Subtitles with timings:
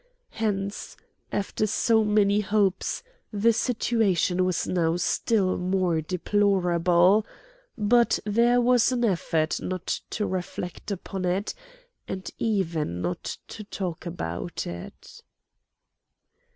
[0.31, 0.97] Hence,
[1.31, 7.23] after so many hopes, the situation was now still more deplorable;
[7.77, 11.53] but there was an effort not to reflect upon it
[12.07, 15.21] and even not to talk about it.